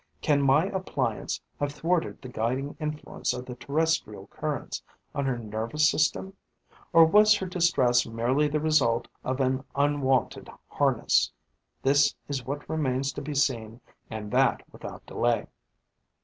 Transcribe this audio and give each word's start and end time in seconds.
Can 0.19 0.41
my 0.41 0.65
appliance 0.65 1.39
have 1.59 1.73
thwarted 1.73 2.23
the 2.23 2.27
guiding 2.27 2.75
influence 2.79 3.33
of 3.35 3.45
the 3.45 3.53
terrestrial 3.53 4.25
currents 4.31 4.81
on 5.13 5.27
her 5.27 5.37
nervous 5.37 5.87
system? 5.87 6.33
Or 6.91 7.05
was 7.05 7.35
her 7.35 7.45
distress 7.45 8.03
merely 8.07 8.47
the 8.47 8.59
result 8.59 9.07
of 9.23 9.39
an 9.39 9.63
unwonted 9.75 10.49
harness? 10.69 11.31
This 11.83 12.15
is 12.27 12.43
what 12.47 12.67
remains 12.67 13.13
to 13.13 13.21
be 13.21 13.35
seen 13.35 13.79
and 14.09 14.31
that 14.31 14.63
without 14.73 15.05
delay. 15.05 15.45